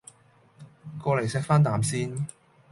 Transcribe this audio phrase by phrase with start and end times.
[1.03, 2.25] 過黎錫返啖先